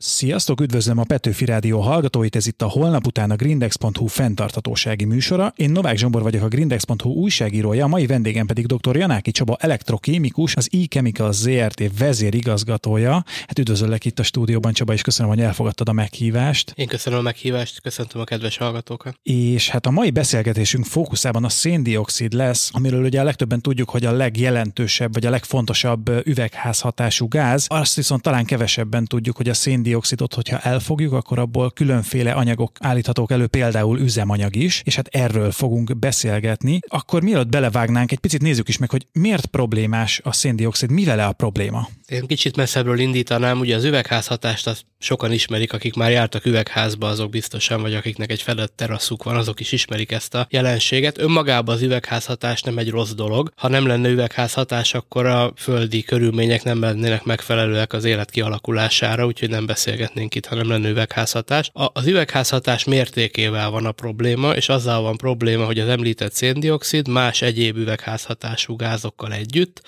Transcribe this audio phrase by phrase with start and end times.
[0.00, 5.52] Sziasztok, üdvözlöm a Petőfi Rádió hallgatóit, ez itt a holnap után a Grindex.hu fenntartatósági műsora.
[5.56, 8.96] Én Novák Zsombor vagyok a Grindex.hu újságírója, a mai vendégem pedig dr.
[8.96, 13.24] Janáki Csaba elektrokémikus, az e-Chemical ZRT vezérigazgatója.
[13.46, 16.72] Hát üdvözöllek itt a stúdióban, Csaba, és köszönöm, hogy elfogadtad a meghívást.
[16.76, 19.14] Én köszönöm a meghívást, köszöntöm a kedves hallgatókat.
[19.22, 24.04] És hát a mai beszélgetésünk fókuszában a széndiokszid lesz, amiről ugye a legtöbben tudjuk, hogy
[24.04, 27.66] a legjelentősebb vagy a legfontosabb üvegházhatású gáz.
[27.68, 32.76] Azt viszont talán kevesebben tudjuk, hogy a szén széndiokszidot, hogyha elfogjuk, akkor abból különféle anyagok
[32.80, 36.78] állíthatók elő, például üzemanyag is, és hát erről fogunk beszélgetni.
[36.86, 41.26] Akkor mielőtt belevágnánk, egy picit nézzük is meg, hogy miért problémás a széndiokszid, mi vele
[41.26, 41.88] a probléma?
[42.08, 47.30] Én kicsit messzebbről indítanám, ugye az üvegházhatást azt sokan ismerik, akik már jártak üvegházba, azok
[47.30, 51.18] biztosan, vagy akiknek egy fedett teraszuk van, azok is ismerik ezt a jelenséget.
[51.18, 53.52] Önmagában az üvegházhatás nem egy rossz dolog.
[53.56, 59.50] Ha nem lenne üvegházhatás, akkor a földi körülmények nem lennének megfelelőek az élet kialakulására, úgyhogy
[59.50, 61.70] nem beszélgetnénk itt, ha nem lenne üvegházhatás.
[61.72, 67.08] A, az üvegházhatás mértékével van a probléma, és azzal van probléma, hogy az említett széndiokszid
[67.08, 69.82] más egyéb üvegházhatású gázokkal együtt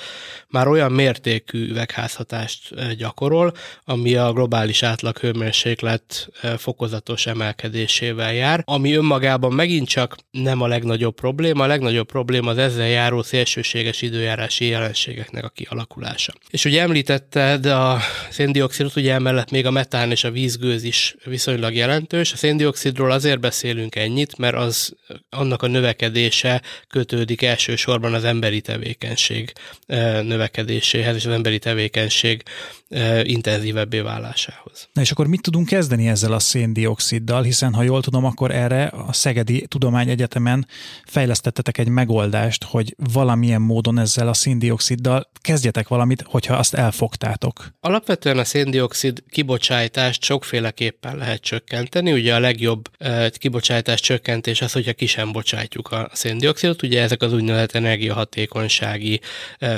[0.48, 1.66] már olyan mértékű
[2.10, 3.52] üvegházhatást gyakorol,
[3.84, 11.14] ami a globális átlag hőmérséklet fokozatos emelkedésével jár, ami önmagában megint csak nem a legnagyobb
[11.14, 16.32] probléma, a legnagyobb probléma az ezzel járó szélsőséges időjárási jelenségeknek a kialakulása.
[16.50, 17.98] És ugye említetted a
[18.30, 22.32] széndiokszidot, ugye emellett még a metán és a vízgőz is viszonylag jelentős.
[22.32, 24.96] A széndiokszidról azért beszélünk ennyit, mert az
[25.30, 29.52] annak a növekedése kötődik elsősorban az emberi tevékenység
[30.22, 31.98] növekedéséhez és az emberi tevékenység
[33.22, 34.88] intenzívebbé válásához.
[34.92, 38.84] Na és akkor mit tudunk kezdeni ezzel a széndioksziddal, hiszen ha jól tudom, akkor erre
[38.84, 40.66] a Szegedi Tudományegyetemen
[41.04, 47.66] fejlesztettetek egy megoldást, hogy valamilyen módon ezzel a széndioksziddal kezdjetek valamit, hogyha azt elfogtátok.
[47.80, 52.12] Alapvetően a széndiokszid kibocsátást sokféleképpen lehet csökkenteni.
[52.12, 52.88] Ugye a legjobb
[53.32, 59.20] kibocsátás csökkentés az, hogyha ki sem bocsátjuk a széndiokszidot, ugye ezek az úgynevezett energiahatékonysági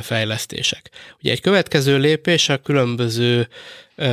[0.03, 0.91] fejlesztések.
[1.21, 3.49] Ugye egy következő lépés a különböző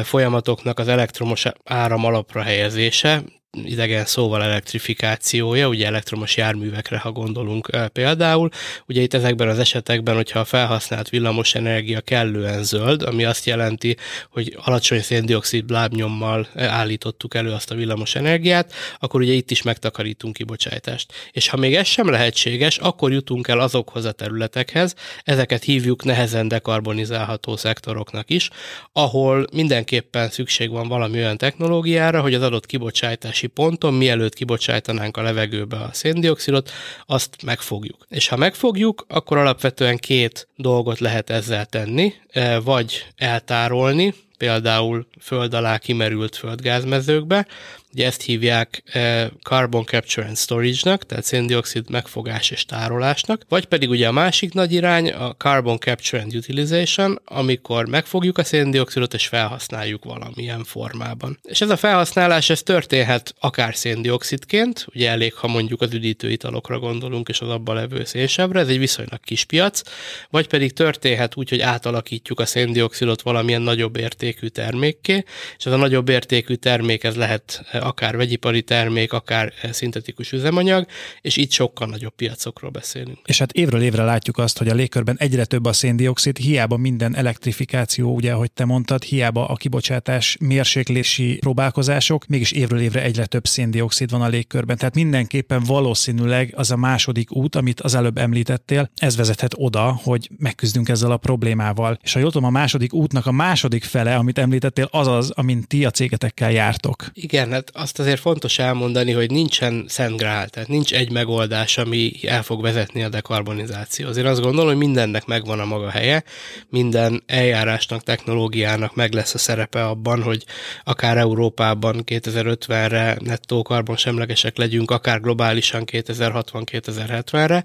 [0.03, 8.49] folyamatoknak az elektromos áram alapra helyezése, idegen szóval elektrifikációja, ugye elektromos járművekre, ha gondolunk például.
[8.87, 13.97] Ugye itt ezekben az esetekben, hogyha a felhasznált villamos energia kellően zöld, ami azt jelenti,
[14.29, 20.33] hogy alacsony széndiokszid lábnyommal állítottuk elő azt a villamos energiát, akkor ugye itt is megtakarítunk
[20.33, 21.13] kibocsátást.
[21.31, 26.47] És ha még ez sem lehetséges, akkor jutunk el azokhoz a területekhez, ezeket hívjuk nehezen
[26.47, 28.49] dekarbonizálható szektoroknak is,
[28.91, 35.17] ahol mindenképpen szükség van valami olyan technológiára, hogy az adott kibocsátás kibocsátási ponton, mielőtt kibocsájtanánk
[35.17, 36.71] a levegőbe a széndiokszidot,
[37.05, 38.05] azt megfogjuk.
[38.09, 45.53] És ha megfogjuk, akkor alapvetően két dolgot lehet ezzel tenni, e, vagy eltárolni, például föld
[45.53, 47.47] alá kimerült földgázmezőkbe,
[47.93, 53.89] Ugye ezt hívják eh, Carbon Capture and Storage-nak, tehát széndiokszid megfogás és tárolásnak, vagy pedig
[53.89, 59.27] ugye a másik nagy irány a Carbon Capture and Utilization, amikor megfogjuk a széndiokszidot és
[59.27, 61.39] felhasználjuk valamilyen formában.
[61.43, 67.29] És ez a felhasználás, ez történhet akár széndiokszidként, ugye elég, ha mondjuk az üdítőitalokra gondolunk
[67.29, 69.81] és az abban levő szénsebbre, ez egy viszonylag kis piac,
[70.29, 75.23] vagy pedig történhet úgy, hogy átalakítjuk a széndiokszidot valamilyen nagyobb értékű termékké,
[75.57, 80.85] és ez a nagyobb értékű termék ez lehet akár vegyipari termék, akár szintetikus üzemanyag,
[81.21, 83.19] és itt sokkal nagyobb piacokról beszélünk.
[83.25, 87.15] És hát évről évre látjuk azt, hogy a légkörben egyre több a széndiokszid, hiába minden
[87.15, 93.47] elektrifikáció, ugye, ahogy te mondtad, hiába a kibocsátás mérséklési próbálkozások, mégis évről évre egyre több
[93.47, 94.77] széndiokszid van a légkörben.
[94.77, 100.29] Tehát mindenképpen valószínűleg az a második út, amit az előbb említettél, ez vezethet oda, hogy
[100.37, 101.99] megküzdünk ezzel a problémával.
[102.03, 105.67] És ha jól tudom, a második útnak a második fele, amit említettél, az az, amint
[105.67, 107.09] ti a cégetekkel jártok.
[107.13, 112.11] Igen, hát azt azért fontos elmondani, hogy nincsen szent grál, tehát nincs egy megoldás, ami
[112.21, 114.17] el fog vezetni a dekarbonizációhoz.
[114.17, 116.23] Én azt gondolom, hogy mindennek megvan a maga helye,
[116.69, 120.45] minden eljárásnak, technológiának meg lesz a szerepe abban, hogy
[120.83, 127.63] akár Európában 2050-re nettó karbonsemlegesek legyünk, akár globálisan 2060-2070-re,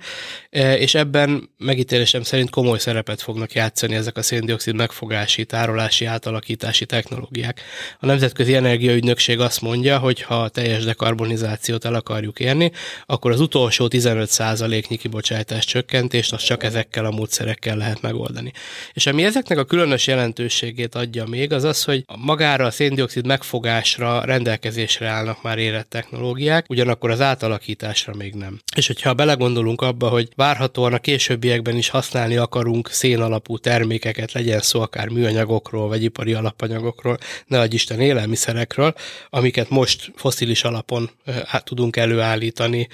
[0.51, 6.87] e, és ebben megítélésem szerint komoly szerepet fognak játszani ezek a széndiokszid megfogási, tárolási, átalakítási
[6.87, 7.61] technológiák.
[8.01, 12.73] A Nemzetközi Energiaügynökség azt mondja, mondja, hogy ha a teljes dekarbonizációt el akarjuk érni,
[13.06, 18.52] akkor az utolsó 15%-nyi kibocsátás csökkentést azt csak ezekkel a módszerekkel lehet megoldani.
[18.93, 24.25] És ami ezeknek a különös jelentőségét adja még, az az, hogy magára a széndiokszid megfogásra
[24.25, 28.61] rendelkezésre állnak már érett technológiák, ugyanakkor az átalakításra még nem.
[28.76, 34.61] És hogyha belegondolunk abba, hogy várhatóan a későbbiekben is használni akarunk szén alapú termékeket, legyen
[34.61, 38.94] szó akár műanyagokról, vegyipari vegyipari alapanyagokról, ne adj Isten élelmiszerekről,
[39.31, 39.84] amiket most
[40.15, 41.11] foszilis alapon
[41.45, 42.89] át tudunk előállítani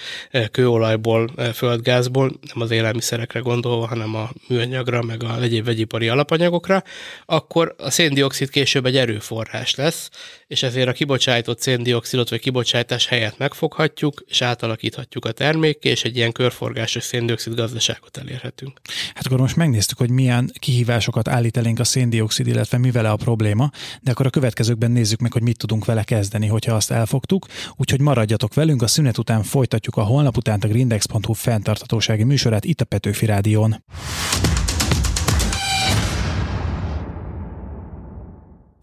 [0.50, 6.82] kőolajból, földgázból, nem az élelmiszerekre gondolva, hanem a műanyagra, meg a egyéb vegyipari alapanyagokra,
[7.26, 10.10] akkor a széndiokszid később egy erőforrás lesz,
[10.46, 16.16] és ezért a kibocsájtott széndiokszidot vagy kibocsátás helyett megfoghatjuk, és átalakíthatjuk a termékké, és egy
[16.16, 18.80] ilyen körforgásos széndiokszid gazdaságot elérhetünk.
[19.14, 23.16] Hát akkor most megnéztük, hogy milyen kihívásokat állít elénk a széndiokszid, illetve mi vele a
[23.16, 23.70] probléma,
[24.02, 27.46] de akkor a következőkben nézzük meg, hogy mit tudunk vele kezdeni, hogyha azt elfogtuk.
[27.76, 32.80] Úgyhogy maradjatok velünk, a szünet után folytatjuk a holnap után a grindex.hu fenntartatósági műsorát itt
[32.80, 33.82] a Petőfi Rádión.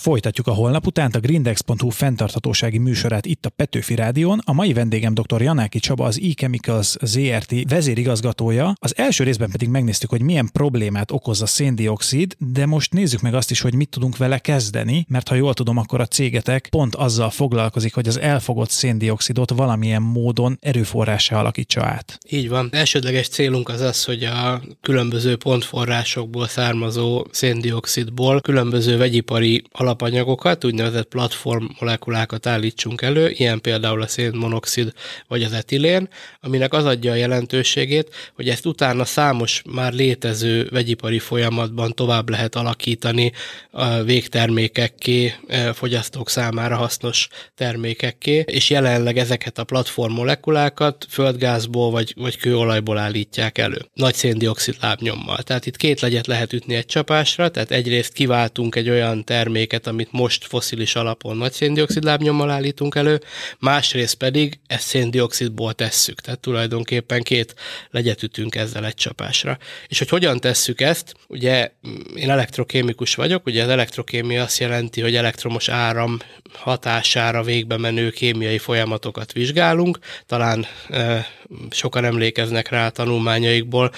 [0.07, 4.41] Folytatjuk a holnap után a grindex.hu fenntarthatósági műsorát itt a Petőfi Rádión.
[4.45, 5.41] A mai vendégem dr.
[5.41, 8.73] Janáki Csaba, az e-Chemicals ZRT vezérigazgatója.
[8.79, 13.33] Az első részben pedig megnéztük, hogy milyen problémát okoz a széndiokszid, de most nézzük meg
[13.33, 16.95] azt is, hogy mit tudunk vele kezdeni, mert ha jól tudom, akkor a cégetek pont
[16.95, 22.17] azzal foglalkozik, hogy az elfogott széndiokszidot valamilyen módon erőforrássá alakítsa át.
[22.29, 22.69] Így van.
[22.71, 31.07] Elsődleges célunk az az, hogy a különböző pontforrásokból származó széndiokszidból különböző vegyipari alap alapanyagokat, úgynevezett
[31.07, 34.93] platform molekulákat állítsunk elő, ilyen például a szénmonoxid
[35.27, 36.09] vagy az etilén,
[36.41, 42.55] aminek az adja a jelentőségét, hogy ezt utána számos már létező vegyipari folyamatban tovább lehet
[42.55, 43.31] alakítani
[43.71, 52.13] a végtermékekké, e, fogyasztók számára hasznos termékekké, és jelenleg ezeket a platform molekulákat földgázból vagy,
[52.17, 53.85] vagy kőolajból állítják elő.
[53.93, 55.37] Nagy széndiokszid lábnyommal.
[55.37, 60.11] Tehát itt két legyet lehet ütni egy csapásra, tehát egyrészt kiváltunk egy olyan terméket, amit
[60.11, 63.21] most foszilis alapon nagy széndiokszid lábnyommal állítunk elő,
[63.59, 66.21] másrészt pedig ezt széndiokszidból tesszük.
[66.21, 67.55] Tehát tulajdonképpen két
[67.91, 69.57] legyet ütünk ezzel egy csapásra.
[69.87, 71.71] És hogy hogyan tesszük ezt, ugye
[72.15, 76.19] én elektrokémikus vagyok, ugye az elektrokémia azt jelenti, hogy elektromos áram
[76.53, 81.27] hatására végbe menő kémiai folyamatokat vizsgálunk, talán e,
[81.69, 83.91] sokan emlékeznek rá a tanulmányaikból,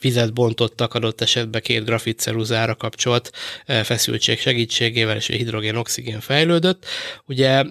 [0.00, 3.32] vizet bontottak adott esetben két grafitceruzára kapcsolt
[3.66, 6.86] e, feszültség segítségével, és hidrogén-oxigén fejlődött.
[7.26, 7.64] Ugye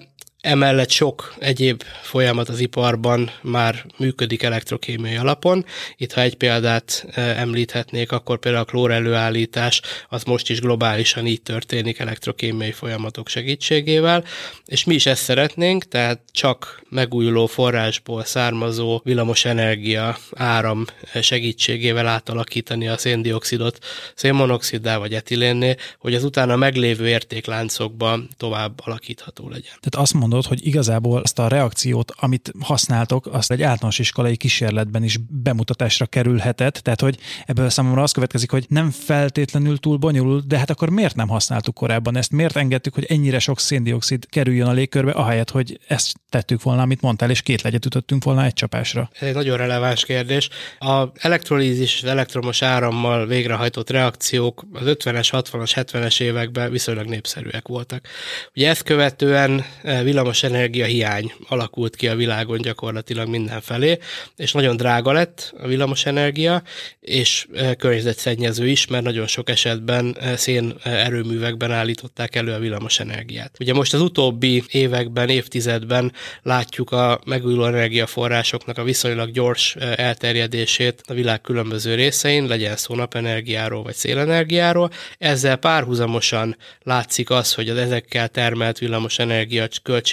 [0.46, 5.64] Emellett sok egyéb folyamat az iparban már működik elektrokémiai alapon.
[5.96, 11.26] Itt, ha egy példát e, említhetnék, akkor például a klór előállítás az most is globálisan
[11.26, 14.24] így történik elektrokémiai folyamatok segítségével,
[14.66, 20.84] és mi is ezt szeretnénk, tehát csak megújuló forrásból származó villamos energia áram
[21.20, 23.78] segítségével átalakítani a széndiokszidot
[24.14, 29.74] szénmonoxiddá vagy etilénné, hogy az utána meglévő értékláncokban tovább alakítható legyen.
[29.80, 35.02] Tehát azt mondod, hogy igazából azt a reakciót, amit használtok, azt egy általános iskolai kísérletben
[35.02, 40.58] is bemutatásra kerülhetett, tehát hogy ebből számomra az következik, hogy nem feltétlenül túl bonyolult, de
[40.58, 42.30] hát akkor miért nem használtuk korábban ezt?
[42.30, 47.00] Miért engedtük, hogy ennyire sok széndiokszid kerüljön a légkörbe, ahelyett, hogy ezt tettük volna, amit
[47.00, 49.10] mondtál, és két legyet ütöttünk volna egy csapásra?
[49.20, 50.48] Ez egy nagyon releváns kérdés.
[50.78, 58.08] A elektrolízis elektromos árammal végrehajtott reakciók az 50-es, 60-as, 70-es években viszonylag népszerűek voltak.
[58.54, 63.98] Ugye ezt követően eh, villamos energia hiány alakult ki a világon gyakorlatilag mindenfelé,
[64.36, 66.62] és nagyon drága lett a villamos energia,
[67.00, 73.00] és e, környezetszennyező is, mert nagyon sok esetben e, szén erőművekben állították elő a villamos
[73.00, 73.56] energiát.
[73.60, 76.12] Ugye most az utóbbi években, évtizedben
[76.42, 82.94] látjuk a megújuló energiaforrásoknak a viszonylag gyors e, elterjedését a világ különböző részein, legyen szó
[82.94, 84.90] napenergiáról vagy szélenergiáról.
[85.18, 89.66] Ezzel párhuzamosan látszik az, hogy az ezekkel termelt villamos energia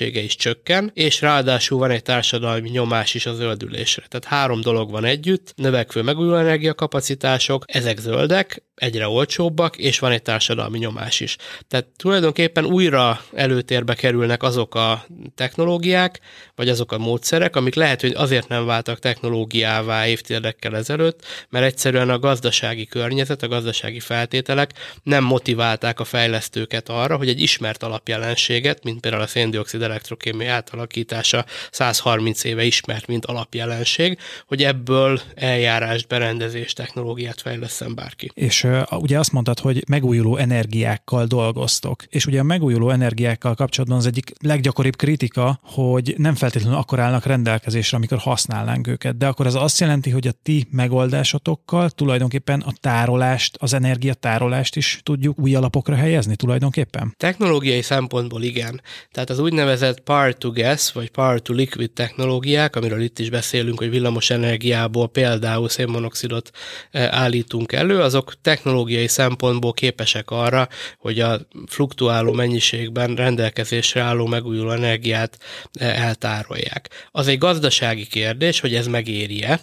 [0.04, 4.04] költsége is csökken, és ráadásul van egy társadalmi nyomás is a zöldülésre.
[4.08, 10.22] Tehát három dolog van együtt, növekvő megújuló energiakapacitások, ezek zöldek, egyre olcsóbbak, és van egy
[10.22, 11.36] társadalmi nyomás is.
[11.68, 15.06] Tehát tulajdonképpen újra előtérbe kerülnek azok a
[15.36, 16.20] technológiák,
[16.56, 22.10] vagy azok a módszerek, amik lehet, hogy azért nem váltak technológiává évtizedekkel ezelőtt, mert egyszerűen
[22.10, 28.84] a gazdasági környezet, a gazdasági feltételek nem motiválták a fejlesztőket arra, hogy egy ismert alapjelenséget,
[28.84, 36.76] mint például a széndiokszid elektrokémia átalakítása 130 éve ismert, mint alapjelenség, hogy ebből eljárást, berendezést,
[36.76, 38.32] technológiát fejleszem bárki.
[38.34, 42.04] És uh, ugye azt mondtad, hogy megújuló energiákkal dolgoztok.
[42.10, 47.26] És ugye a megújuló energiákkal kapcsolatban az egyik leggyakoribb kritika, hogy nem feltétlenül akkor állnak
[47.26, 49.18] rendelkezésre, amikor használnánk őket.
[49.18, 55.00] De akkor az azt jelenti, hogy a ti megoldásotokkal tulajdonképpen a tárolást, az energiatárolást is
[55.04, 57.14] tudjuk új alapokra helyezni tulajdonképpen?
[57.18, 58.82] Technológiai szempontból igen.
[59.12, 63.30] Tehát az úgynevezett úgynevezett power to gas, vagy power to liquid technológiák, amiről itt is
[63.30, 66.52] beszélünk, hogy villamos energiából például szénmonoxidot
[66.92, 75.38] állítunk elő, azok technológiai szempontból képesek arra, hogy a fluktuáló mennyiségben rendelkezésre álló megújuló energiát
[75.80, 77.10] eltárolják.
[77.12, 79.60] Az egy gazdasági kérdés, hogy ez megéri-e,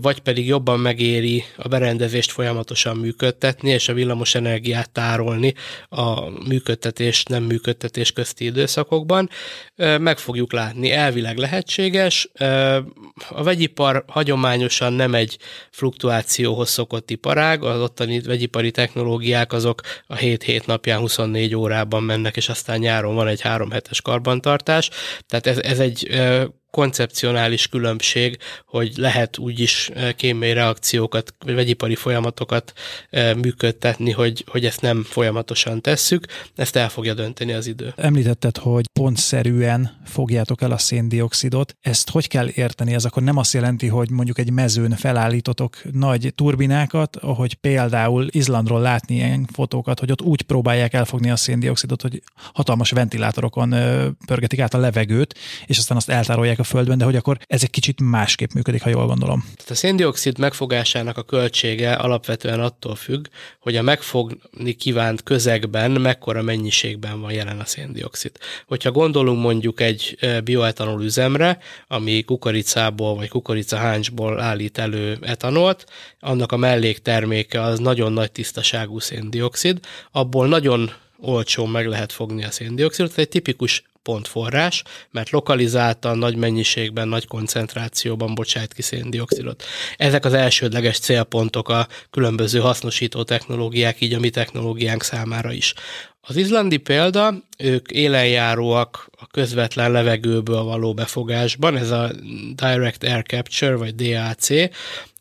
[0.00, 5.54] vagy pedig jobban megéri a berendezést folyamatosan működtetni, és a villamos energiát tárolni
[5.88, 9.30] a működtetés, nem működtetés közti időszakokban.
[9.76, 12.30] Meg fogjuk látni, elvileg lehetséges.
[13.28, 15.38] A vegyipar hagyományosan nem egy
[15.70, 22.48] fluktuációhoz szokott iparág, az ottani vegyipari technológiák azok a 7-7 napján 24 órában mennek, és
[22.48, 24.90] aztán nyáron van egy három hetes karbantartás.
[25.26, 26.20] Tehát ez, ez egy
[26.70, 32.72] koncepcionális különbség, hogy lehet úgyis eh, kémiai reakciókat, vagy vegyipari folyamatokat
[33.10, 36.24] eh, működtetni, hogy, hogy ezt nem folyamatosan tesszük,
[36.54, 37.92] ezt el fogja dönteni az idő.
[37.96, 41.76] Említetted, hogy pontszerűen fogjátok el a széndiokszidot.
[41.80, 42.94] Ezt hogy kell érteni?
[42.94, 48.80] Ez akkor nem azt jelenti, hogy mondjuk egy mezőn felállítotok nagy turbinákat, ahogy például Izlandról
[48.80, 52.22] látni ilyen fotókat, hogy ott úgy próbálják elfogni a széndiokszidot, hogy
[52.52, 53.74] hatalmas ventilátorokon
[54.26, 57.70] pörgetik át a levegőt, és aztán azt eltárolják a földben, de hogy akkor ez egy
[57.70, 59.40] kicsit másképp működik, ha jól gondolom.
[59.40, 63.26] Tehát a széndiokszid megfogásának a költsége alapvetően attól függ,
[63.60, 68.32] hogy a megfogni kívánt közegben mekkora mennyiségben van jelen a széndiokszid.
[68.66, 75.86] Hogyha gondolunk mondjuk egy bioetanol üzemre, ami kukoricából vagy kukoricaháncsból állít elő etanolt,
[76.20, 79.78] annak a mellékterméke az nagyon nagy tisztaságú széndiokszid,
[80.10, 83.18] abból nagyon olcsón meg lehet fogni a széndiokszidot.
[83.18, 89.64] Egy tipikus pontforrás, mert lokalizáltan, nagy mennyiségben, nagy koncentrációban bocsájt ki széndiokszidot.
[89.96, 95.74] Ezek az elsődleges célpontok a különböző hasznosító technológiák, így a mi technológiánk számára is.
[96.20, 102.10] Az izlandi példa, ők élenjáróak a közvetlen levegőből való befogásban, ez a
[102.54, 104.48] Direct Air Capture, vagy DAC,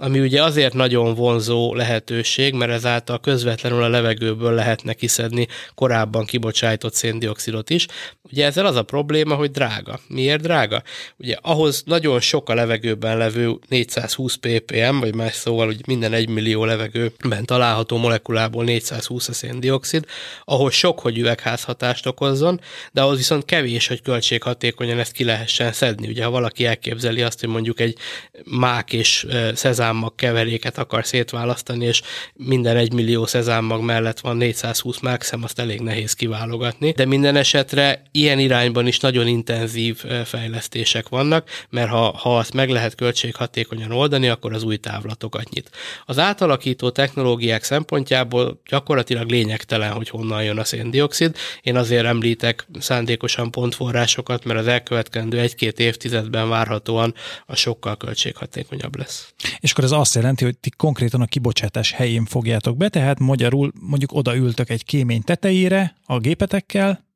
[0.02, 6.94] ami ugye azért nagyon vonzó lehetőség, mert ezáltal közvetlenül a levegőből lehetne kiszedni korábban kibocsájtott
[6.94, 7.86] széndiokszidot is.
[8.22, 10.00] Ugye ezzel az a probléma, hogy drága.
[10.08, 10.84] Miért drága?
[11.18, 16.30] Ugye ahhoz nagyon sok a levegőben levő 420 ppm, vagy más szóval, hogy minden egy
[16.30, 20.06] millió levegőben található molekulából 420 a széndiokszid,
[20.44, 22.60] ahhoz sok, hogy üvegházhatást okozzon,
[22.92, 26.08] de ahhoz viszont kevés, hogy költséghatékonyan ezt ki lehessen szedni.
[26.08, 27.98] Ugye ha valaki elképzeli azt, hogy mondjuk egy
[28.44, 32.02] mák és szezámmag keveréket akar szétválasztani, és
[32.34, 36.92] minden egy millió szezámmag mellett van 420 mákszem, azt elég nehéz kiválogatni.
[36.92, 42.70] De minden esetre ilyen irányban is nagyon intenzív fejlesztések vannak, mert ha, ha azt meg
[42.70, 45.70] lehet költséghatékonyan oldani, akkor az új távlatokat nyit.
[46.06, 51.36] Az átalakító technológiák szempontjából gyakorlatilag lényegtelen, hogy honnan jön a széndiokszid.
[51.62, 57.14] Én azért említek szándékosan pontforrásokat, mert az elkövetkezendő egy-két évtizedben várhatóan
[57.46, 59.34] a sokkal költséghatékonyabb lesz.
[59.60, 63.72] És akkor ez azt jelenti, hogy ti konkrétan a kibocsátás helyén fogjátok be, tehát magyarul
[63.80, 67.08] mondjuk odaültök egy kémény tetejére a gépetekkel,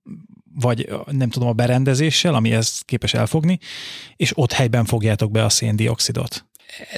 [0.56, 3.60] vagy nem tudom, a berendezéssel, ami ezt képes elfogni,
[4.16, 6.46] és ott helyben fogjátok be a széndiokszidot.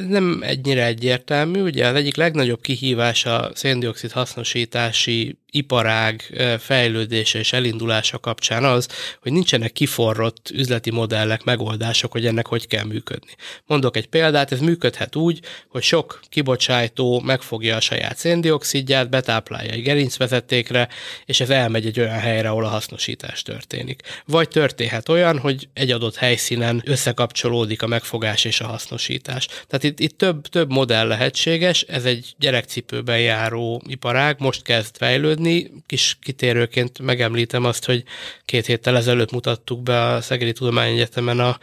[0.08, 8.20] Nem ennyire egyértelmű, ugye az egyik legnagyobb kihívás a széndiokszid hasznosítási iparág fejlődése és elindulása
[8.20, 8.88] kapcsán az,
[9.22, 13.32] hogy nincsenek kiforrott üzleti modellek, megoldások, hogy ennek hogy kell működni.
[13.66, 19.82] Mondok egy példát, ez működhet úgy, hogy sok kibocsátó megfogja a saját széndiokszidját, betáplálja egy
[19.82, 20.88] gerincvezetékre,
[21.26, 24.02] és ez elmegy egy olyan helyre, ahol a hasznosítás történik.
[24.26, 29.46] Vagy történhet olyan, hogy egy adott helyszínen összekapcsolódik a megfogás és a hasznosítás.
[29.46, 35.45] Tehát itt, itt több, több modell lehetséges, ez egy gyerekcipőben járó iparág, most kezd fejlődni,
[35.46, 35.84] tudni.
[35.86, 38.04] Kis kitérőként megemlítem azt, hogy
[38.46, 41.60] két héttel ezelőtt mutattuk be a Szegedi Tudományegyetemen a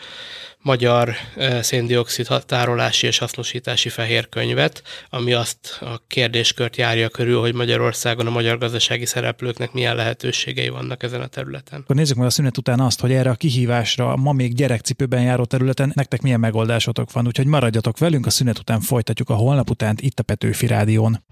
[0.65, 1.15] magyar
[1.61, 8.31] széndiokszid tárolási és hasznosítási fehér könyvet, ami azt a kérdéskört járja körül, hogy Magyarországon a
[8.31, 11.81] magyar gazdasági szereplőknek milyen lehetőségei vannak ezen a területen.
[11.81, 15.45] Akkor nézzük meg a szünet után azt, hogy erre a kihívásra ma még gyerekcipőben járó
[15.45, 19.97] területen nektek milyen megoldásotok van, úgyhogy maradjatok velünk, a szünet után folytatjuk a holnap után
[20.01, 21.23] itt a Petőfi Rádión.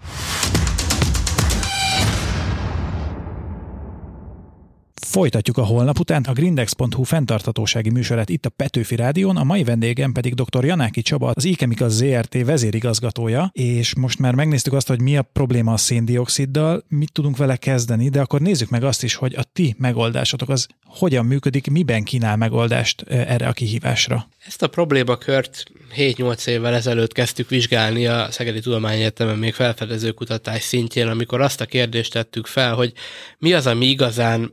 [5.11, 10.11] Folytatjuk a holnap után a grindex.hu fenntartatósági műsorát itt a Petőfi Rádión, a mai vendégem
[10.11, 10.65] pedig dr.
[10.65, 15.73] Janáki Csaba, az iKemika ZRT vezérigazgatója, és most már megnéztük azt, hogy mi a probléma
[15.73, 19.75] a széndioksziddal, mit tudunk vele kezdeni, de akkor nézzük meg azt is, hogy a ti
[19.77, 24.27] megoldásotok az hogyan működik, miben kínál megoldást erre a kihívásra.
[24.45, 25.63] Ezt a problémakört
[25.95, 31.65] 7-8 évvel ezelőtt kezdtük vizsgálni a Szegedi Tudományegyetemen még felfedező kutatás szintjén, amikor azt a
[31.65, 32.93] kérdést tettük fel, hogy
[33.37, 34.51] mi az, ami igazán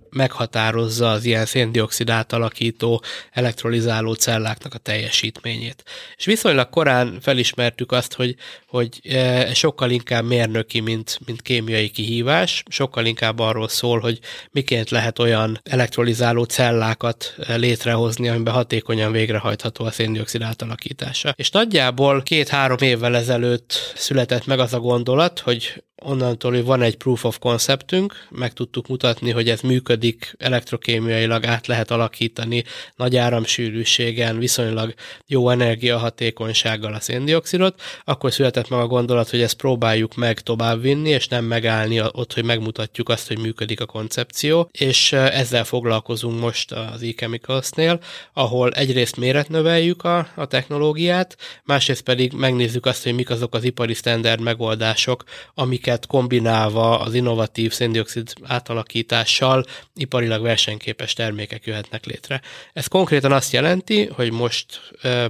[0.50, 3.02] meghatározza az ilyen széndiokszid átalakító,
[3.32, 5.84] elektrolizáló celláknak a teljesítményét.
[6.16, 8.34] És viszonylag korán felismertük azt, hogy,
[8.66, 14.18] hogy e, sokkal inkább mérnöki, mint, mint kémiai kihívás, sokkal inkább arról szól, hogy
[14.50, 21.34] miként lehet olyan elektrolizáló cellákat e, létrehozni, amiben hatékonyan végrehajtható a széndiokszid átalakítása.
[21.36, 26.96] És nagyjából két-három évvel ezelőtt született meg az a gondolat, hogy onnantól, hogy van egy
[26.96, 32.64] proof of conceptünk, meg tudtuk mutatni, hogy ez működik, elektrokémiailag át lehet alakítani
[32.96, 34.94] nagy áramsűrűségen, viszonylag
[35.26, 41.28] jó energiahatékonysággal a széndiokszidot, akkor született meg a gondolat, hogy ezt próbáljuk meg továbbvinni, és
[41.28, 47.02] nem megállni ott, hogy megmutatjuk azt, hogy működik a koncepció, és ezzel foglalkozunk most az
[47.02, 48.00] e-chemicals-nél,
[48.32, 53.94] ahol egyrészt méretnöveljük a, a technológiát, másrészt pedig megnézzük azt, hogy mik azok az ipari
[53.94, 55.24] standard megoldások,
[55.54, 59.64] amik amiket kombinálva az innovatív széndiokszid átalakítással
[59.94, 62.40] iparilag versenyképes termékek jöhetnek létre.
[62.72, 64.80] Ez konkrétan azt jelenti, hogy most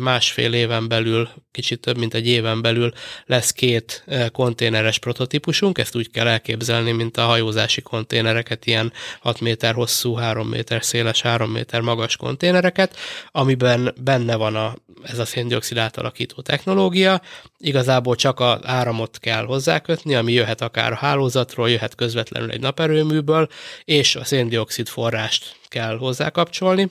[0.00, 2.92] másfél éven belül, kicsit több mint egy éven belül
[3.26, 9.74] lesz két konténeres prototípusunk, ezt úgy kell elképzelni, mint a hajózási konténereket, ilyen 6 méter
[9.74, 12.96] hosszú, 3 méter széles, 3 méter magas konténereket,
[13.30, 17.20] amiben benne van a, ez a széndiokszid átalakító technológia,
[17.58, 22.60] igazából csak az áramot kell hozzákötni, ami jöhet jöhet akár a hálózatról, jöhet közvetlenül egy
[22.60, 23.48] naperőműből,
[23.84, 26.90] és a széndiokszid forrást kell hozzá kapcsolni,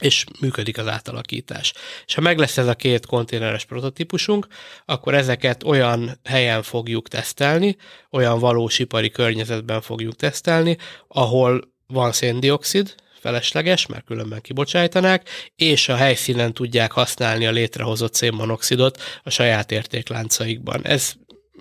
[0.00, 1.72] és működik az átalakítás.
[2.06, 4.46] És ha meg lesz ez a két konténeres prototípusunk,
[4.84, 7.76] akkor ezeket olyan helyen fogjuk tesztelni,
[8.10, 10.76] olyan valós ipari környezetben fogjuk tesztelni,
[11.08, 19.02] ahol van széndiokszid, felesleges, mert különben kibocsájtanák, és a helyszínen tudják használni a létrehozott szénmonoxidot
[19.22, 20.86] a saját értékláncaikban.
[20.86, 21.14] Ez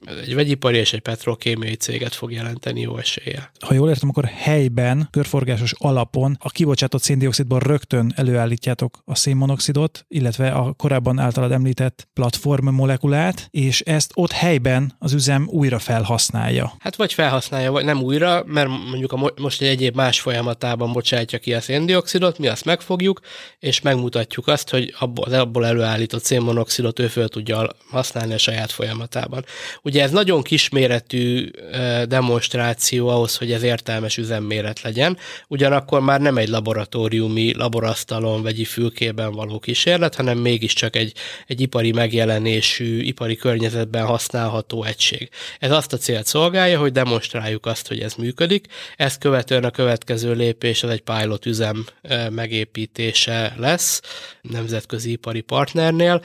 [0.05, 3.51] egy vegyipari és egy petrokémiai céget fog jelenteni jó esélye.
[3.59, 10.51] Ha jól értem, akkor helyben, körforgásos alapon a kibocsátott széndiokszidból rögtön előállítjátok a szénmonoxidot, illetve
[10.51, 16.73] a korábban általad említett platform molekulát, és ezt ott helyben az üzem újra felhasználja.
[16.79, 20.91] Hát vagy felhasználja, vagy nem újra, mert mondjuk a mo- most egy egyéb más folyamatában
[20.91, 23.19] bocsátja ki a széndiokszidot, mi azt megfogjuk,
[23.59, 29.45] és megmutatjuk azt, hogy abból, abból előállított szénmonoxidot ő föl tudja használni a saját folyamatában.
[29.81, 31.49] Ugye ez nagyon kisméretű
[32.07, 39.31] demonstráció ahhoz, hogy ez értelmes üzemméret legyen, ugyanakkor már nem egy laboratóriumi, laborasztalon, vegyi fülkében
[39.31, 41.13] való kísérlet, hanem mégiscsak egy,
[41.47, 45.29] egy ipari megjelenésű, ipari környezetben használható egység.
[45.59, 50.33] Ez azt a célt szolgálja, hogy demonstráljuk azt, hogy ez működik, ezt követően a következő
[50.33, 51.85] lépés az egy pilot üzem
[52.29, 54.01] megépítése lesz
[54.41, 56.21] nemzetközi ipari partnernél,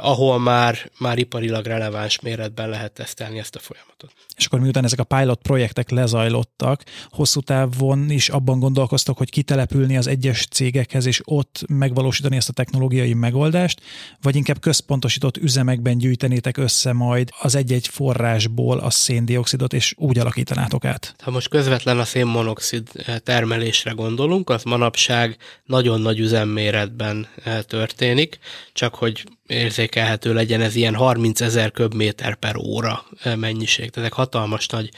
[0.00, 4.12] ahol már, már iparilag releváns méretben lehet tesztelni ezt a folyamatot.
[4.36, 9.96] És akkor miután ezek a pilot projektek lezajlottak, hosszú távon is abban gondolkoztok, hogy kitelepülni
[9.96, 13.80] az egyes cégekhez, és ott megvalósítani ezt a technológiai megoldást,
[14.22, 20.84] vagy inkább központosított üzemekben gyűjtenétek össze majd az egy-egy forrásból a széndiokszidot, és úgy alakítanátok
[20.84, 21.14] át?
[21.22, 22.88] Ha most közvetlen a szénmonoxid
[23.22, 28.38] termelésre gondolunk, az manapság nagyon nagy üzemméretben eh, történik,
[28.72, 33.04] csak hogy érzékelhető legyen, ez ilyen 30 ezer köbméter per óra
[33.36, 34.88] mennyiség, tehát hatalmas nagy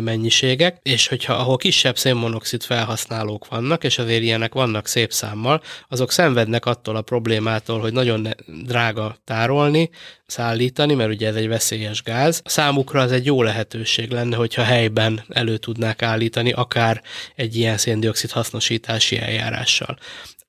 [0.00, 6.10] mennyiségek, és hogyha ahol kisebb szénmonoxid felhasználók vannak, és azért ilyenek vannak szép számmal, azok
[6.10, 9.90] szenvednek attól a problémától, hogy nagyon drága tárolni,
[10.26, 12.42] szállítani, mert ugye ez egy veszélyes gáz.
[12.44, 17.02] Számukra az egy jó lehetőség lenne, hogyha helyben elő tudnák állítani, akár
[17.34, 19.98] egy ilyen széndiokszid hasznosítási eljárással.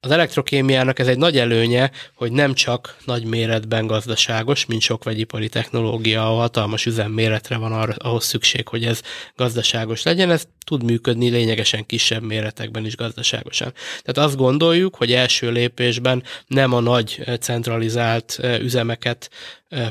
[0.06, 5.50] Az elektrokémiának ez egy nagy előnye, hogy nem csak nagy méretben gazdaságos, mint sok vegyipari
[5.50, 9.02] technológia, a hatalmas üzemméretre van arra, ahhoz szükség, hogy ez
[9.36, 13.74] gazdaságos legyen, ez tud működni lényegesen kisebb méretekben is gazdaságosan.
[14.04, 19.30] Tehát azt gondoljuk, hogy első lépésben nem a nagy centralizált üzemeket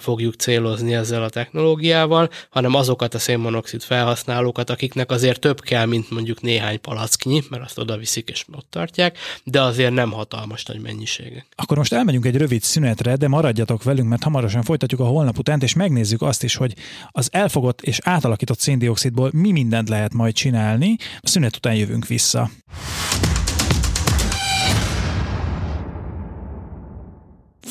[0.01, 6.11] fogjuk célozni ezzel a technológiával, hanem azokat a szénmonoxid felhasználókat, akiknek azért több kell, mint
[6.11, 10.81] mondjuk néhány palacknyi, mert azt oda viszik és ott tartják, de azért nem hatalmas nagy
[10.81, 11.47] mennyiségek.
[11.57, 15.61] Akkor most elmegyünk egy rövid szünetre, de maradjatok velünk, mert hamarosan folytatjuk a holnap után,
[15.61, 16.75] és megnézzük azt is, hogy
[17.11, 20.97] az elfogott és átalakított széndiokszidból mi mindent lehet majd csinálni.
[21.21, 22.51] A szünet után jövünk vissza.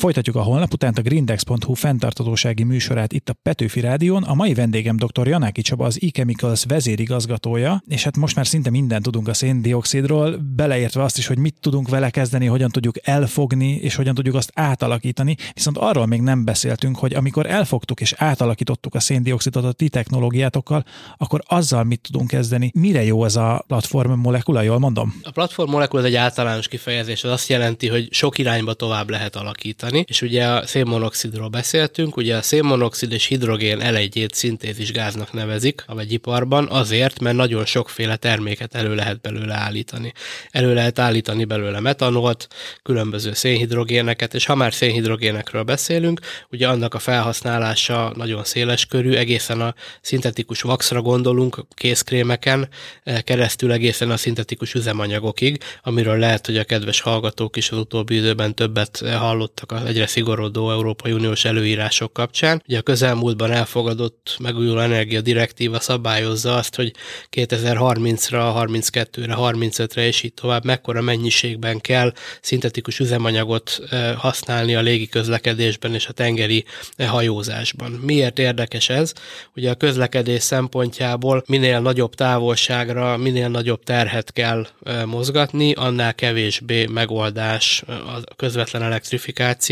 [0.04, 4.22] Folytatjuk a holnap után a grindex.hu fenntartatósági műsorát itt a Petőfi Rádión.
[4.22, 5.26] A mai vendégem dr.
[5.26, 11.02] Janáki Csaba, az e-Chemicals vezérigazgatója, és hát most már szinte mindent tudunk a széndiokszidról, beleértve
[11.02, 15.36] azt is, hogy mit tudunk vele kezdeni, hogyan tudjuk elfogni, és hogyan tudjuk azt átalakítani.
[15.54, 20.84] Viszont arról még nem beszéltünk, hogy amikor elfogtuk és átalakítottuk a széndiokszidot a ti technológiátokkal,
[21.16, 22.70] akkor azzal mit tudunk kezdeni?
[22.74, 25.20] Mire jó ez a platform molekula, jól mondom?
[25.22, 29.93] A platform molekula egy általános kifejezés, az azt jelenti, hogy sok irányba tovább lehet alakítani,
[30.02, 35.94] és ugye a szénmonoxidról beszéltünk, ugye a szénmonoxid és hidrogén elegyét szintézis gáznak nevezik a
[35.94, 40.12] vegyiparban, azért, mert nagyon sokféle terméket elő lehet belőle állítani.
[40.50, 42.48] Elő lehet állítani belőle metanolt,
[42.82, 49.60] különböző szénhidrogéneket, és ha már szénhidrogénekről beszélünk, ugye annak a felhasználása nagyon széles körű, egészen
[49.60, 52.68] a szintetikus vaxra gondolunk, készkrémeken,
[53.02, 58.16] eh, keresztül egészen a szintetikus üzemanyagokig, amiről lehet, hogy a kedves hallgatók is az utóbbi
[58.16, 62.62] időben többet hallottak az egyre szigorodó Európai Uniós előírások kapcsán.
[62.68, 66.92] Ugye a közelmúltban elfogadott megújuló energia direktíva szabályozza azt, hogy
[67.30, 73.78] 2030-ra, 32-re, 35-re és így tovább mekkora mennyiségben kell szintetikus üzemanyagot
[74.16, 76.64] használni a légi közlekedésben és a tengeri
[76.98, 77.90] hajózásban.
[77.90, 79.12] Miért érdekes ez?
[79.56, 84.66] Ugye a közlekedés szempontjából minél nagyobb távolságra, minél nagyobb terhet kell
[85.04, 89.62] mozgatni, annál kevésbé megoldás a közvetlen elektrifikáció,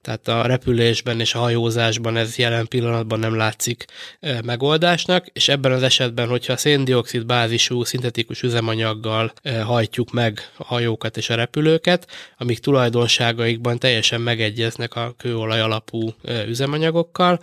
[0.00, 3.84] tehát a repülésben és a hajózásban ez jelen pillanatban nem látszik
[4.44, 9.32] megoldásnak, és ebben az esetben, hogyha a széndiokszid bázisú szintetikus üzemanyaggal
[9.64, 12.06] hajtjuk meg a hajókat és a repülőket,
[12.38, 16.14] amik tulajdonságaikban teljesen megegyeznek a kőolaj alapú
[16.46, 17.40] üzemanyagokkal,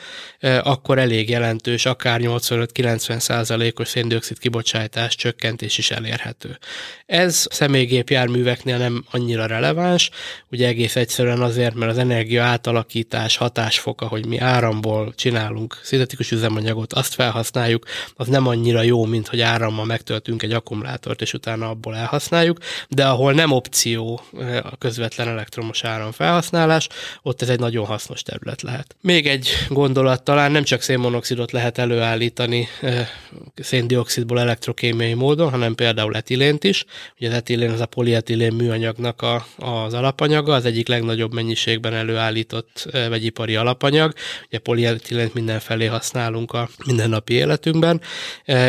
[0.63, 6.57] akkor elég jelentős, akár 85-90 százalékos széndiokszid kibocsátás csökkentés is elérhető.
[7.05, 10.09] Ez személygépjárműveknél nem annyira releváns,
[10.51, 16.93] ugye egész egyszerűen azért, mert az energia átalakítás hatásfoka, hogy mi áramból csinálunk szintetikus üzemanyagot,
[16.93, 21.95] azt felhasználjuk, az nem annyira jó, mint hogy árammal megtöltünk egy akkumulátort, és utána abból
[21.95, 22.57] elhasználjuk,
[22.89, 26.87] de ahol nem opció eh, a közvetlen elektromos áram felhasználás,
[27.21, 28.95] ott ez egy nagyon hasznos terület lehet.
[29.01, 33.07] Még egy gondolat, talán nem csak szénmonoxidot lehet előállítani eh,
[33.55, 36.85] széndiokszidból elektrokémiai módon, hanem például etilént is.
[37.17, 41.33] Ugye az etilén az a polietilén műanyagnak a, az alapanyaga, az egyik legnagyobb
[41.65, 44.13] mennyiségben előállít előállított vegyipari alapanyag.
[44.47, 48.01] Ugye polietilent mindenfelé használunk a mindennapi életünkben,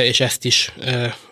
[0.00, 0.72] és ezt is,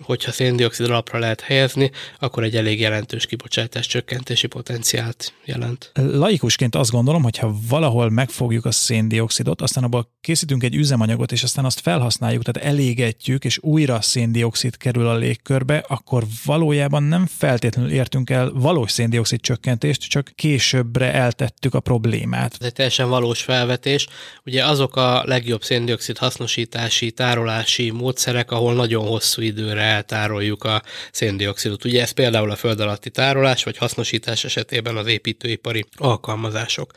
[0.01, 5.91] hogyha széndiokszid alapra lehet helyezni, akkor egy elég jelentős kibocsátás csökkentési potenciált jelent.
[5.95, 11.43] Laikusként azt gondolom, hogy ha valahol megfogjuk a széndiokszidot, aztán abból készítünk egy üzemanyagot, és
[11.43, 17.91] aztán azt felhasználjuk, tehát elégetjük, és újra széndiokszid kerül a légkörbe, akkor valójában nem feltétlenül
[17.91, 21.13] értünk el valós széndiokszid csökkentést, csak későbbre
[21.53, 22.57] eltettük a problémát.
[22.61, 24.07] Ez egy teljesen valós felvetés.
[24.45, 31.85] Ugye azok a legjobb széndiokszid hasznosítási, tárolási módszerek, ahol nagyon hosszú időre eltároljuk a széndiokszidot.
[31.85, 36.91] Ugye ez például a föld alatti tárolás vagy hasznosítás esetében az építőipari alkalmazások.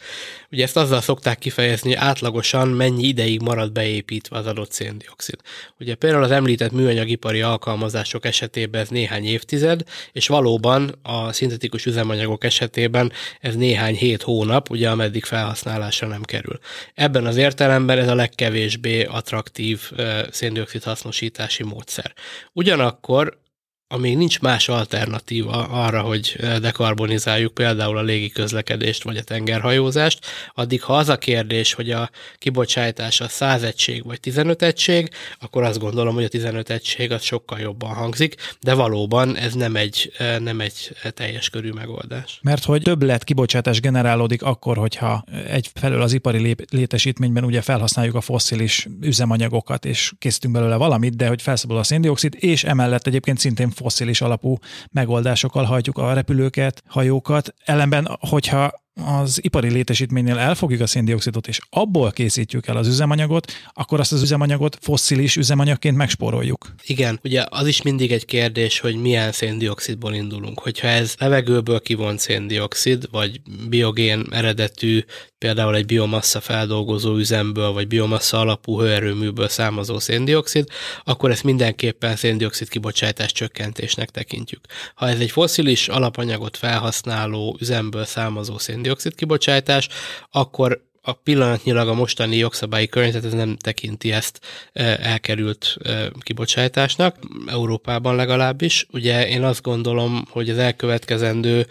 [0.51, 5.39] Ugye ezt azzal szokták kifejezni, hogy átlagosan mennyi ideig marad beépítve az adott széndiokszid.
[5.79, 12.43] Ugye például az említett műanyagipari alkalmazások esetében ez néhány évtized, és valóban a szintetikus üzemanyagok
[12.43, 16.59] esetében ez néhány hét hónap, ugye ameddig felhasználásra nem kerül.
[16.93, 19.91] Ebben az értelemben ez a legkevésbé attraktív
[20.31, 22.13] széndiokszid hasznosítási módszer.
[22.53, 23.43] Ugyanakkor
[23.87, 30.83] amíg nincs más alternatíva arra, hogy dekarbonizáljuk például a légi közlekedést vagy a tengerhajózást, addig
[30.83, 35.79] ha az a kérdés, hogy a kibocsátás a 100 egység vagy 15 egység, akkor azt
[35.79, 40.59] gondolom, hogy a 15 egység az sokkal jobban hangzik, de valóban ez nem egy, nem
[40.59, 42.39] egy teljes körű megoldás.
[42.41, 48.21] Mert hogy több lett kibocsátás generálódik akkor, hogyha egyfelől az ipari létesítményben ugye felhasználjuk a
[48.21, 53.73] fosszilis üzemanyagokat, és készítünk belőle valamit, de hogy felszabadul a széndiokszid, és emellett egyébként szintén
[53.75, 54.57] fosszilis alapú
[54.91, 57.53] megoldásokkal hajtjuk a repülőket, hajókat.
[57.65, 63.99] Ellenben, hogyha az ipari létesítménynél elfogjuk a széndiokszidot, és abból készítjük el az üzemanyagot, akkor
[63.99, 66.75] azt az üzemanyagot fosszilis üzemanyagként megspóroljuk.
[66.83, 70.59] Igen, ugye az is mindig egy kérdés, hogy milyen széndiokszidból indulunk.
[70.59, 74.99] Hogyha ez levegőből kivont széndiokszid, vagy biogén eredetű,
[75.45, 80.67] például egy biomassa feldolgozó üzemből, vagy biomassa alapú hőerőműből származó széndiokszid,
[81.03, 84.59] akkor ezt mindenképpen széndiokszid kibocsátás csökkentésnek tekintjük.
[84.95, 89.87] Ha ez egy fosszilis alapanyagot felhasználó üzemből származó széndiokszid kibocsátás,
[90.31, 94.39] akkor a pillanatnyilag a mostani jogszabályi környezet ez nem tekinti ezt
[94.73, 97.15] e, elkerült e, kibocsátásnak,
[97.47, 98.87] Európában legalábbis.
[98.91, 101.67] Ugye én azt gondolom, hogy az elkövetkezendő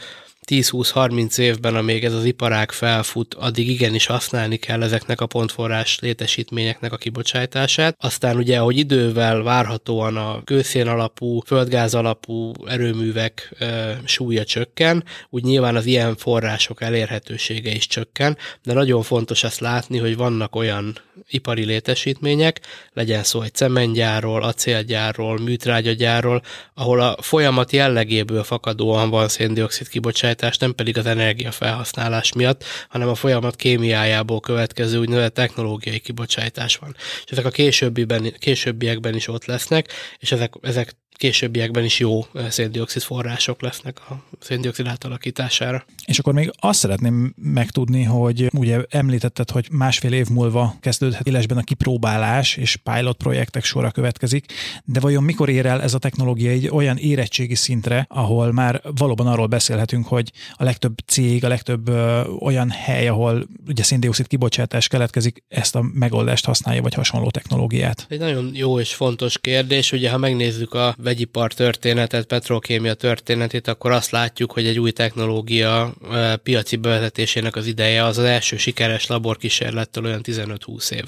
[0.47, 6.93] 10-20-30 évben, amíg ez az iparág felfut, addig igenis használni kell ezeknek a pontforrás létesítményeknek
[6.93, 7.97] a kibocsátását.
[8.01, 15.43] Aztán ugye, hogy idővel várhatóan a kőszén alapú, földgáz alapú erőművek e, súlya csökken, úgy
[15.43, 20.99] nyilván az ilyen források elérhetősége is csökken, de nagyon fontos ezt látni, hogy vannak olyan
[21.29, 22.61] ipari létesítmények,
[22.93, 26.43] legyen szó egy cementgyárról, acélgyárról, műtrágyagyárról,
[26.75, 33.15] ahol a folyamat jellegéből fakadóan van széndiokszid kibocsátás, nem pedig az energiafelhasználás miatt, hanem a
[33.15, 36.97] folyamat kémiájából következő úgynevezett technológiai kibocsátás van.
[37.25, 43.03] És ezek a későbbiben, későbbiekben is ott lesznek, és ezek, ezek későbbiekben is jó széndiokszid
[43.03, 45.85] források lesznek a széndiokszid átalakítására.
[46.05, 51.59] És akkor még azt szeretném megtudni, hogy ugye említetted, hogy másfél év múlva kezdődhet élesben
[51.59, 54.45] a kipróbálás, és pilot projektek sora következik,
[54.85, 59.27] de vajon mikor ér el ez a technológia egy olyan érettségi szintre, ahol már valóban
[59.27, 64.89] arról beszélhetünk, hogy a legtöbb cég, a legtöbb ö, olyan hely, ahol ugye széndiokszid kibocsátás
[64.89, 68.07] keletkezik, ezt a megoldást használja, vagy hasonló technológiát?
[68.09, 73.91] Egy nagyon jó és fontos kérdés, ugye ha megnézzük a vegyipar történetet, petrokémia történetét, akkor
[73.91, 75.95] azt látjuk, hogy egy új technológia
[76.43, 81.05] piaci bevezetésének az ideje az az első sikeres laborkísérlettől olyan 15-20 év.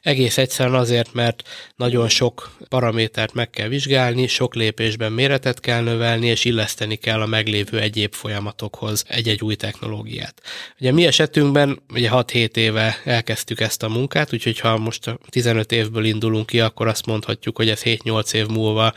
[0.00, 6.26] Egész egyszerűen azért, mert nagyon sok paramétert meg kell vizsgálni, sok lépésben méretet kell növelni,
[6.26, 10.42] és illeszteni kell a meglévő egyéb folyamatokhoz egy-egy új technológiát.
[10.80, 16.04] Ugye mi esetünkben ugye 6-7 éve elkezdtük ezt a munkát, úgyhogy ha most 15 évből
[16.04, 18.92] indulunk ki, akkor azt mondhatjuk, hogy ez 7-8 év múlva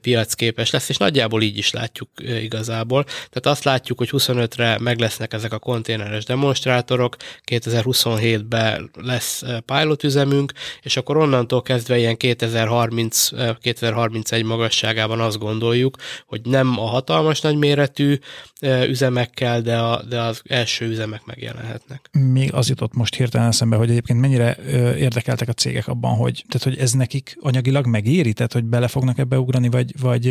[0.00, 3.04] piacképes lesz, és nagyjából így is látjuk eh, igazából.
[3.04, 10.02] Tehát azt látjuk, hogy 25-re meg lesznek ezek a konténeres demonstrátorok, 2027-ben lesz eh, pilot
[10.02, 18.18] üzemünk, és akkor onnantól kezdve ilyen 2030-2031 magasságában azt gondoljuk, hogy nem a hatalmas nagyméretű
[18.88, 22.10] üzemekkel, de, a, de az első üzemek megjelenhetnek.
[22.12, 24.56] Még az jutott most hirtelen eszembe, hogy egyébként mennyire
[24.96, 29.18] érdekeltek a cégek abban, hogy, tehát, hogy ez nekik anyagilag megéri, tehát hogy bele fognak
[29.18, 30.26] ebbe ugrani, vagy, vagy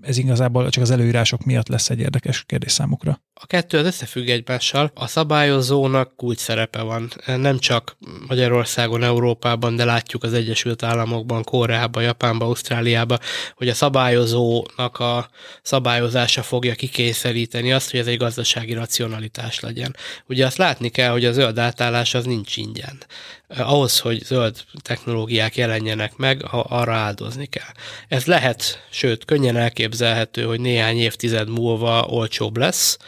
[0.00, 3.20] ez igazából csak az előírások miatt lesz egy érdekes kérdés számukra?
[3.40, 4.90] A kettő az összefügg egymással.
[4.94, 7.12] A szabályozónak kulcs szerepe van.
[7.26, 7.96] Nem csak
[8.26, 13.18] Magyarországon, Európában, de látjuk az Egyesült Államokban, Koreában, Japánban, Ausztráliában,
[13.54, 15.28] hogy a szabályozónak a
[15.62, 19.96] szabályozása fogja kikényszeríteni azt, hogy ez egy gazdasági racionalitás legyen.
[20.26, 23.02] Ugye azt látni kell, hogy a zöld átállás az nincs ingyen.
[23.48, 27.72] Ahhoz, hogy zöld technológiák jelenjenek meg, arra áldozni kell.
[28.08, 32.98] Ez lehet, sőt, könnyen elképzelhető, hogy néhány évtized múlva olcsóbb lesz,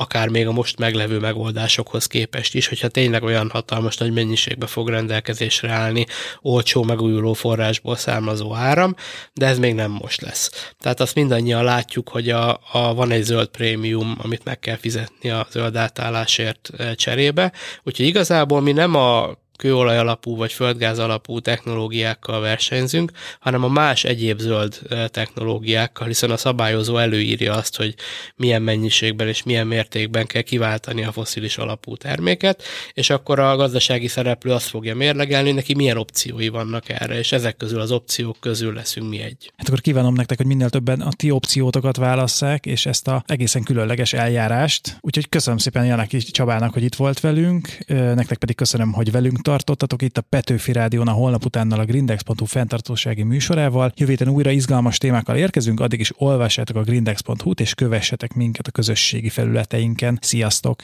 [0.00, 4.88] akár még a most meglevő megoldásokhoz képest is, hogyha tényleg olyan hatalmas nagy mennyiségbe fog
[4.88, 6.06] rendelkezésre állni
[6.40, 8.94] olcsó megújuló forrásból származó áram,
[9.32, 10.72] de ez még nem most lesz.
[10.78, 15.30] Tehát azt mindannyian látjuk, hogy a, a, van egy zöld prémium, amit meg kell fizetni
[15.30, 21.40] a zöld átállásért eh, cserébe, úgyhogy igazából mi nem a kőolaj alapú vagy földgáz alapú
[21.40, 24.78] technológiákkal versenyzünk, hanem a más egyéb zöld
[25.10, 27.94] technológiákkal, hiszen a szabályozó előírja azt, hogy
[28.36, 34.08] milyen mennyiségben és milyen mértékben kell kiváltani a foszilis alapú terméket, és akkor a gazdasági
[34.08, 38.74] szereplő azt fogja mérlegelni, neki milyen opciói vannak erre, és ezek közül az opciók közül
[38.74, 39.52] leszünk mi egy.
[39.56, 43.62] Hát akkor kívánom nektek, hogy minél többen a ti opciótokat válasszák, és ezt a egészen
[43.62, 44.96] különleges eljárást.
[45.00, 50.02] Úgyhogy köszönöm szépen Janaki Csabának, hogy itt volt velünk, nektek pedig köszönöm, hogy velünk tartottatok
[50.02, 53.92] itt a Petőfi Rádión a holnap utánnal a grindex.hu fenntartósági műsorával.
[53.96, 58.70] Jövő héten újra izgalmas témákkal érkezünk, addig is olvassátok a grindex.hu-t és kövessetek minket a
[58.70, 60.18] közösségi felületeinken.
[60.20, 60.78] Sziasztok!